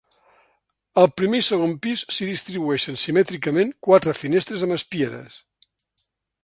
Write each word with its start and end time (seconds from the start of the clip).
Al 1.01 1.09
primer 1.21 1.41
i 1.41 1.45
segon 1.47 1.75
pis 1.83 2.05
s'hi 2.15 2.29
distribueixen 2.31 2.99
simètricament 3.03 3.77
quatre 3.89 4.19
finestres 4.23 4.69
amb 4.69 4.79
espieres. 4.79 5.39